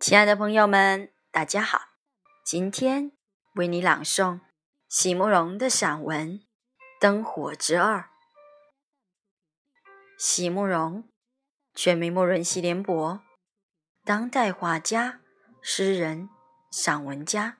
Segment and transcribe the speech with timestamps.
[0.00, 1.80] 亲爱的朋友们，大家好！
[2.44, 3.12] 今天
[3.54, 4.40] 为你朗诵
[4.86, 6.38] 席慕容的散文
[7.00, 8.00] 《灯火之二》。
[10.18, 11.08] 席慕容，
[11.74, 13.20] 全名慕容席联博，
[14.04, 15.20] 当代画家、
[15.62, 16.28] 诗人、
[16.70, 17.56] 散文家。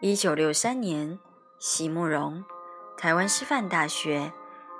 [0.00, 1.18] 一九六三年，
[1.58, 2.44] 席慕容
[2.98, 4.30] 台湾师范大学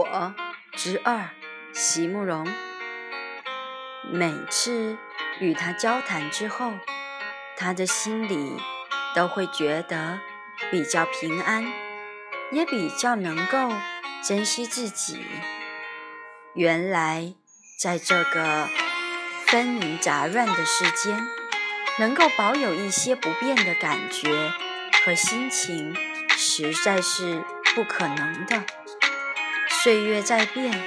[0.00, 0.34] 灯火
[0.72, 1.28] 之二，
[1.72, 2.46] 席慕容。
[4.10, 4.96] 每次
[5.40, 6.72] 与他交谈之后，
[7.56, 8.56] 他的心里
[9.14, 10.18] 都会觉得
[10.70, 11.66] 比较平安，
[12.50, 13.72] 也比较能够
[14.22, 15.20] 珍惜自己。
[16.54, 17.34] 原来，
[17.78, 18.68] 在这个
[19.46, 21.26] 纷纭杂乱的世间，
[21.98, 24.50] 能够保有一些不变的感觉
[25.04, 25.94] 和心情，
[26.30, 27.42] 实在是
[27.74, 28.64] 不可能的。
[29.82, 30.78] 岁月在变，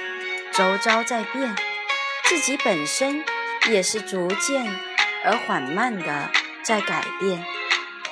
[0.52, 1.56] 周遭在变，
[2.26, 3.24] 自己本身
[3.68, 4.72] 也是逐渐
[5.24, 6.30] 而缓慢的
[6.62, 7.44] 在改变。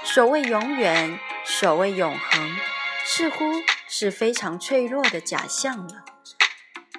[0.03, 2.57] 所谓永远，所谓永恒，
[3.05, 3.45] 似乎
[3.87, 6.05] 是非常脆弱的假象了。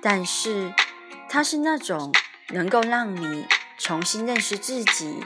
[0.02, 0.74] 但是，
[1.28, 2.14] 它是那种
[2.52, 3.46] 能够让你
[3.78, 5.26] 重新认识自己，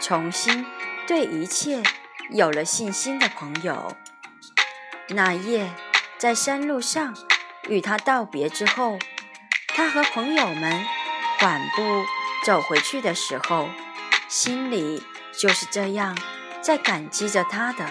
[0.00, 0.64] 重新
[1.06, 1.82] 对一切
[2.30, 3.94] 有了信心的朋友。
[5.08, 5.70] 那夜，
[6.16, 7.14] 在山路上。
[7.68, 8.98] 与他道别之后，
[9.68, 10.84] 他和朋友们
[11.38, 12.04] 缓步
[12.44, 13.68] 走回去的时候，
[14.26, 15.02] 心里
[15.38, 16.16] 就是这样
[16.62, 17.86] 在感激着他的。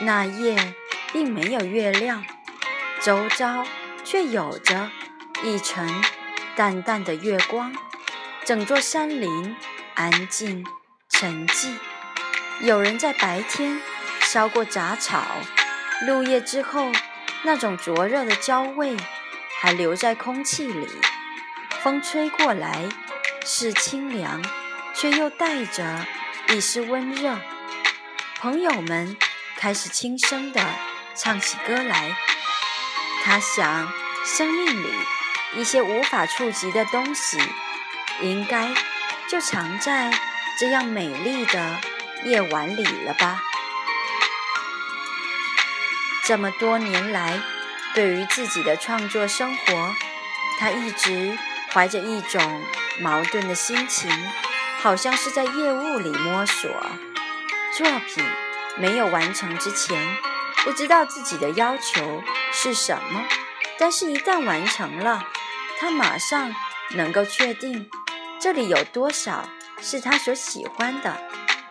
[0.00, 0.74] 那夜
[1.12, 2.24] 并没有月亮，
[3.00, 3.66] 周遭
[4.04, 4.90] 却有着
[5.42, 6.04] 一层
[6.54, 7.74] 淡淡的月光，
[8.44, 9.56] 整座山林
[9.94, 10.64] 安静
[11.08, 11.72] 沉寂。
[12.60, 13.80] 有人在白天
[14.20, 15.24] 烧过杂草，
[16.06, 16.92] 入夜之后。
[17.42, 18.96] 那种灼热的焦味
[19.60, 20.86] 还留在空气里，
[21.82, 22.88] 风吹过来
[23.44, 24.42] 是清凉，
[24.94, 26.06] 却又带着
[26.48, 27.38] 一丝温热。
[28.38, 29.16] 朋友们
[29.56, 30.60] 开始轻声地
[31.14, 32.16] 唱起歌来。
[33.24, 33.92] 他想，
[34.24, 34.92] 生命里
[35.54, 37.38] 一些无法触及的东西，
[38.20, 38.74] 应该
[39.28, 40.10] 就藏在
[40.58, 41.80] 这样美丽的
[42.24, 43.42] 夜晚里了吧。
[46.28, 47.40] 这么多年来，
[47.94, 49.94] 对于自己的创作生活，
[50.60, 51.38] 他一直
[51.72, 52.62] 怀着一种
[53.00, 54.10] 矛盾的心情，
[54.78, 56.70] 好像是在夜雾里摸索。
[57.74, 58.22] 作品
[58.76, 59.98] 没有完成之前，
[60.64, 62.22] 不知道自己的要求
[62.52, 63.22] 是什么；
[63.78, 65.24] 但是，一旦完成了，
[65.80, 66.54] 他马上
[66.90, 67.88] 能够确定
[68.38, 69.48] 这里有多少
[69.80, 71.22] 是他所喜欢的，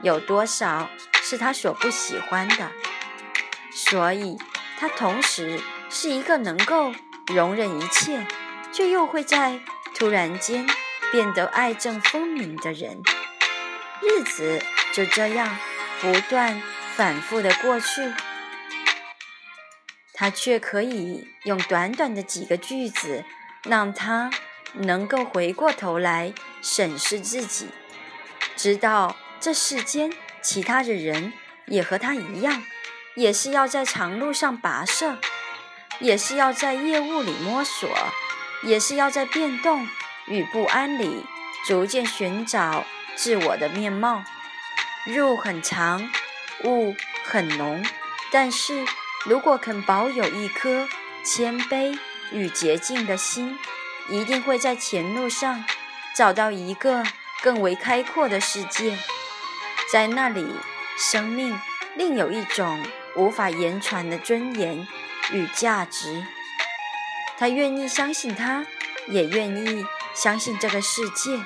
[0.02, 0.90] 有多少
[1.22, 2.72] 是他所不喜欢的。
[3.78, 4.40] 所以，
[4.80, 6.92] 他同时是一个能够
[7.28, 8.26] 容忍一切，
[8.74, 9.60] 却又会在
[9.94, 10.66] 突然间
[11.12, 13.04] 变得爱憎分明的人。
[14.02, 14.60] 日子
[14.94, 15.60] 就这样
[16.02, 16.60] 不断
[16.96, 18.12] 反复的过去，
[20.12, 23.24] 他却可以用短短的几个句子，
[23.64, 24.32] 让他
[24.74, 27.68] 能够回过头来审视自己，
[28.56, 30.12] 知道这世间
[30.42, 31.32] 其他的人
[31.68, 32.64] 也和他一样。
[33.18, 35.18] 也是要在长路上跋涉，
[35.98, 37.90] 也是要在夜雾里摸索，
[38.62, 39.88] 也是要在变动
[40.28, 41.26] 与不安里
[41.66, 42.86] 逐渐寻找
[43.16, 44.24] 自我的面貌。
[45.08, 46.08] 路很长，
[46.64, 47.84] 雾很浓，
[48.32, 48.86] 但是
[49.26, 50.88] 如果肯保有一颗
[51.26, 51.98] 谦卑
[52.32, 53.58] 与洁净的心，
[54.10, 55.66] 一定会在前路上
[56.16, 57.04] 找到一个
[57.42, 58.96] 更为开阔的世界，
[59.92, 60.46] 在那里
[61.00, 61.60] 生命
[61.96, 62.86] 另有一种
[63.18, 64.88] 无法言传的尊严
[65.34, 66.26] 与价值。
[67.38, 68.66] 他愿意相信他，
[69.08, 69.86] 也愿意
[70.16, 71.40] 相信这个世界。